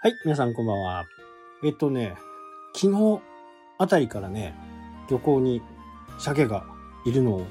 [0.00, 1.06] はい、皆さんこんばんは。
[1.64, 2.14] えっとね、
[2.72, 3.20] 昨日
[3.78, 4.54] あたりからね、
[5.10, 5.60] 漁港に
[6.20, 6.64] 鮭が
[7.04, 7.46] いるのを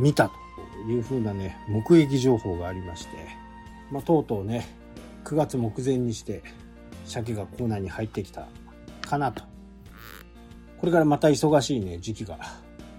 [0.00, 3.10] 見たというふうなね、目撃情報がありまして、
[3.92, 4.66] まあ、とうとうね、
[5.24, 6.42] 9月目前にして
[7.04, 8.48] 鮭がコーナーに入ってきた
[9.02, 9.44] かなと。
[10.78, 12.36] これからまた忙しいね、時期が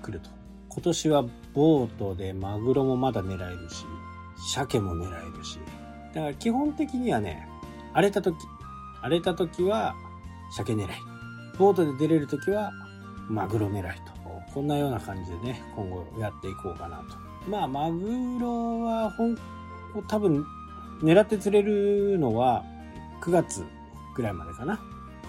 [0.01, 0.29] 来ると。
[0.70, 3.84] 今年はボートでマグロもまだ狙えるし、
[4.54, 5.59] 鮭も狙えるし。
[6.13, 7.49] だから基本的にはね、
[7.91, 8.38] 荒れた時、
[9.03, 9.95] 荒れた時は
[10.52, 10.88] 鮭狙い。
[11.59, 12.71] ボートで出れる時は
[13.29, 14.13] マグロ狙いと。
[14.53, 17.49] こんなような感じでね、今後やっていこうかなと。
[17.49, 19.38] まあ、マグロはほん、
[20.07, 20.45] 多分、
[21.02, 22.63] 狙って釣れるのは
[23.23, 23.66] 9月
[24.16, 24.79] ぐらいまでかな。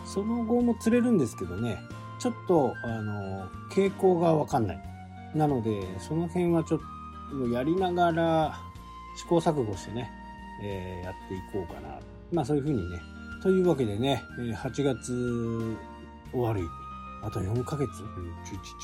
[0.04, 1.78] その後も釣れるんですけどね、
[2.18, 4.82] ちょっと、あの、傾向がわかんない。
[5.34, 6.80] なので、その辺はちょっ
[7.30, 8.60] とやりながら
[9.16, 10.10] 試行錯誤してね、
[10.62, 11.98] えー、やっていこうかな。
[12.30, 13.00] まあそういうふうにね、
[13.44, 15.76] というわけでね、8月
[16.32, 16.66] 終わり、
[17.22, 17.90] あと4ヶ月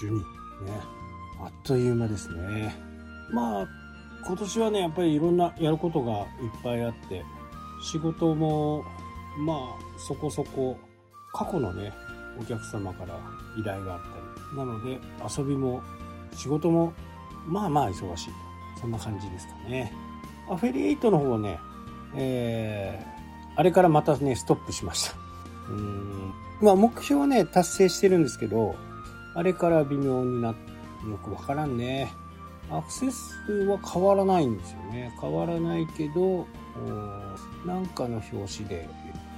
[0.03, 0.19] ?11、12。
[0.19, 0.25] ね。
[1.43, 2.75] あっという間ですね。
[3.33, 3.69] まあ、
[4.27, 6.27] 今年はね、やっぱりいろんなやることがいっ
[6.63, 7.25] ぱいあって、
[7.83, 8.85] 仕事も、
[9.39, 10.77] まあ、そこそこ、
[11.33, 11.91] 過去のね、
[12.39, 13.19] お客様から
[13.59, 14.09] 依頼があった
[14.53, 14.59] り。
[14.59, 15.01] なので、
[15.39, 15.81] 遊びも、
[16.35, 16.93] 仕事も、
[17.47, 18.31] まあまあ忙しい。
[18.79, 19.91] そんな感じですかね。
[20.51, 21.59] アフェリエイトの方はね、
[22.15, 23.20] えー、
[23.61, 25.17] あれからまたね、ストップしました。
[25.69, 26.33] うん。
[26.63, 28.75] まあ、目標はね、達成してるんですけど、
[29.35, 30.71] あれから微妙になって、
[31.11, 32.11] よくわからんね。
[32.71, 35.15] アクセス数は変わらないんですよね。
[35.21, 36.47] 変わらないけど、
[37.67, 38.89] なんかの表紙で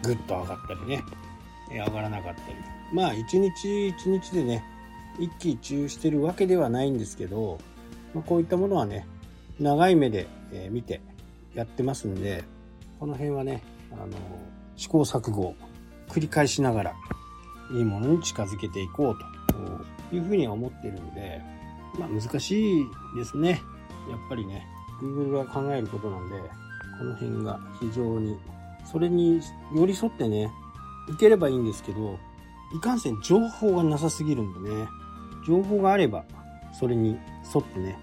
[0.05, 1.03] ぐっと上がったりね、
[1.69, 2.55] 上がらなかったり。
[2.93, 4.63] まあ、一日一日でね、
[5.19, 7.59] 一喜一憂してるわけではないんですけど、
[8.15, 9.05] まあ、こういったものはね、
[9.59, 10.29] 長い目で、
[10.71, 11.01] 見て
[11.57, 12.45] やってますんで、
[13.01, 13.65] この辺はね、
[13.97, 14.13] あの
[14.77, 15.55] 試行錯誤を
[16.09, 16.95] 繰り返しながら
[17.73, 19.19] いいものに近づけていこう
[20.11, 21.41] というふうには思ってるんで、
[21.99, 22.87] まあ難しい
[23.17, 23.63] ですね。
[24.11, 24.67] やっぱりね、
[25.01, 26.37] Google が考えることなんで、
[26.99, 28.37] この辺が非常に、
[28.85, 29.41] それに
[29.75, 30.51] 寄り添ってね、
[31.09, 32.19] いければいいんですけど、
[32.75, 34.89] いかんせん情報がなさすぎるんでね、
[35.47, 36.25] 情報があれば、
[36.73, 37.19] それに
[37.55, 37.99] 沿ってね、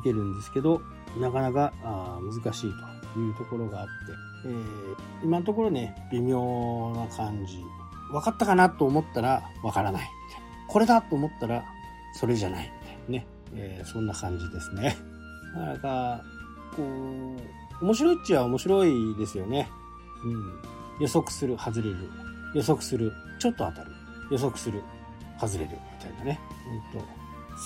[0.00, 0.80] いけるんですけど、
[1.18, 1.72] なかなか
[2.22, 3.92] 難しいというところがあって、
[4.46, 7.58] えー、今のところね、微妙な感じ。
[8.10, 10.08] 分かったかなと思ったら分からない。
[10.68, 11.64] これだと思ったら
[12.14, 12.72] それじゃない。
[12.82, 13.26] みたいなね。
[13.54, 14.96] えー、そんな感じですね。
[15.54, 16.24] なかなか、
[16.76, 19.68] こう、面白いっちゃ面白いですよね。
[20.24, 20.60] うん。
[21.00, 22.10] 予測する、外れる。
[22.54, 23.92] 予測する、ちょっと当たる。
[24.30, 24.82] 予測する、
[25.40, 25.70] 外れる。
[25.70, 26.40] みたいなね。
[26.94, 27.06] うんと、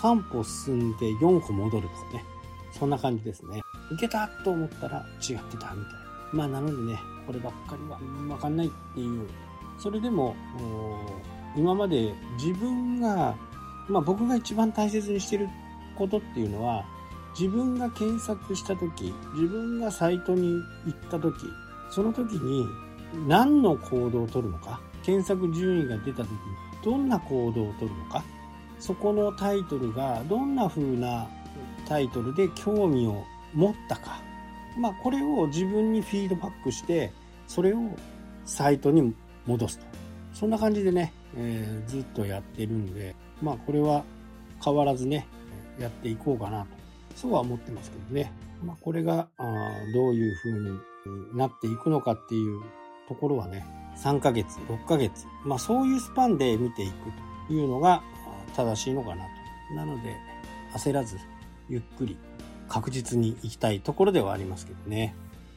[0.02, 2.24] 3歩進んで4歩戻るとかね。
[2.72, 3.60] そんな感じですね。
[3.90, 5.84] いけたと思ったら違ってたみたいな。
[6.32, 9.28] まあなのでね、こればっかりはわかんないっていう。
[9.78, 10.34] それでも、
[11.56, 12.12] 今まで
[12.42, 13.34] 自分が、
[13.88, 15.48] まあ僕が一番大切にしてる
[15.96, 16.84] ことっていうのは、
[17.38, 21.34] 自分が検索した時、自分がサイトに行った時、
[21.90, 22.66] その時に
[23.26, 26.36] 何の行動をとるのか、検索順位が出た時に
[26.84, 28.22] どんな行動をとるのか、
[28.78, 31.26] そこのタイトルがどんな風な
[31.86, 34.22] タイトルで興味を持ったか、
[34.78, 37.12] まあ、これを自分にフィードバックして、
[37.46, 37.78] それを
[38.44, 39.14] サイトに
[39.46, 39.86] 戻すと。
[40.32, 44.04] そんな感じでね、えー、ずっとやってるんで、まあ、これは
[44.64, 45.26] 変わらずね、
[45.78, 46.68] やっていこうかなと。
[47.16, 48.32] そうは思ってますけどね。
[48.62, 49.44] まあ、これが、あ
[49.94, 52.60] どういう風になっていくのかっていう
[53.08, 53.64] ところはね、
[53.96, 56.92] 3ヶ月、6ヶ月、まあ、そういうスパンで見ていく
[57.48, 58.02] というのが
[58.54, 59.24] 正しいのかな
[59.70, 59.74] と。
[59.74, 60.16] なので、
[60.72, 61.18] 焦らず、
[61.68, 62.16] ゆっくり
[62.68, 65.14] 確実に行きたいところではありますけどね。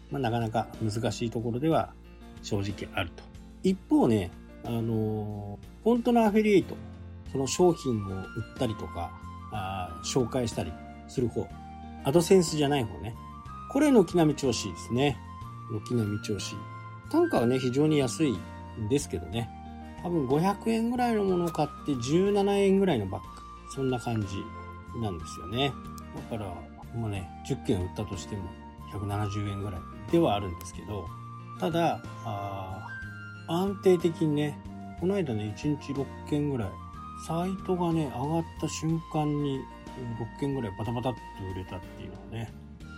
[0.10, 1.94] まあ、なかなか難しいところでは
[2.42, 3.24] 正直あると。
[3.64, 4.32] 一方ね、
[4.66, 6.76] あのー、本当のアフィリエイト、
[7.32, 8.24] その商品を売
[8.56, 9.12] ったりとか、
[9.54, 10.72] あ紹介したり
[11.08, 11.48] する方、
[12.04, 13.16] アドセンスじゃない方ね。
[13.72, 15.18] これ軒並み調子ですね。
[15.72, 16.56] 軒並み調子。
[17.10, 19.50] 単価はね、非常に安いんですけどね。
[20.04, 23.28] 多分500円ぐらいのものを買って17円ぐらいのバッグ。
[23.74, 24.44] そんな感じ
[25.00, 25.72] なんですよね。
[26.30, 26.54] だから、
[26.96, 28.44] もうね、10件売ったとしても
[28.94, 31.08] 170円ぐらいではあるんですけど、
[31.60, 32.88] ただ、あ
[33.48, 34.60] 安定的にね、
[35.00, 36.70] この間ね、1日6件ぐらい、
[37.28, 39.60] サイトがね、上がった瞬間に
[40.36, 41.20] 6件ぐらいバタバタっと
[41.54, 42.54] 売れたっていうのはね、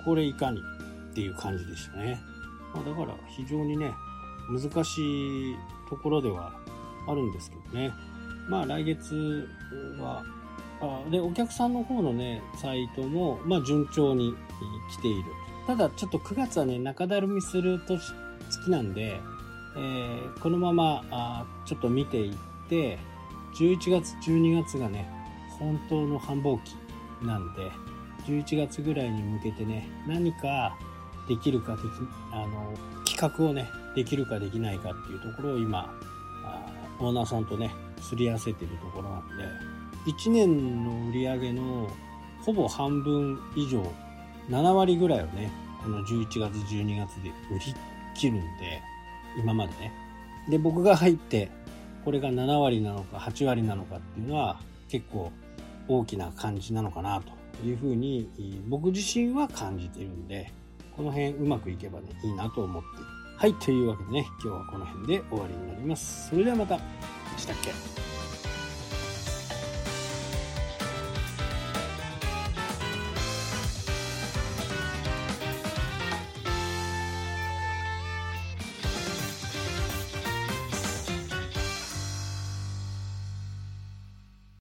[0.06, 0.60] これいかに
[1.12, 2.20] っていう感じでしたね。
[2.74, 3.92] まあ、だから非常にね、
[4.50, 5.56] 難しい
[5.90, 6.54] ところでは
[7.08, 7.92] あるんですけどね。
[8.50, 9.48] まあ来月
[10.00, 10.24] は
[10.84, 14.36] あで、お客さんの方のね、サイトも、まあ順調に
[14.92, 15.24] 来ている。
[15.66, 18.00] ただちょっと9月はね、中だるみする年
[18.50, 19.20] 月なんで、
[19.76, 22.36] えー、このままあちょっと見ていっ
[22.70, 22.98] て
[23.56, 25.10] 11月12月がね
[25.60, 26.76] 本当の繁忙期
[27.26, 27.72] なんで
[28.28, 30.78] 11月ぐらいに向けてね何か
[31.28, 31.86] できるかでき
[32.32, 32.74] あの
[33.06, 35.94] 企画をねできるかできないかっていうところを今
[37.00, 37.72] オーナーさんとね
[38.02, 41.90] すり合わせてるところなんで1年の売り上げの
[42.42, 43.82] ほぼ半分以上
[44.50, 45.52] 7割ぐらいをね
[45.82, 47.76] この11月12月で売り
[48.16, 48.82] 切るんで
[49.38, 49.92] 今までね。
[50.50, 51.50] で僕が入って
[52.04, 54.60] これが7割なのか8割なのかっていうのは
[54.90, 55.32] 結構
[55.88, 58.30] 大きな感じなのかなというふうに
[58.68, 60.52] 僕自身は感じてるんで
[60.98, 62.88] この辺うまくいけばねいいなと思って
[63.38, 66.30] はいというわけでね今日はこの辺で終わりになります。
[66.30, 66.78] それではまた
[67.38, 68.13] したっけ？